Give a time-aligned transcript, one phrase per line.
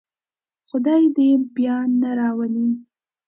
[0.69, 2.67] خدای دې یې بیا نه راولي.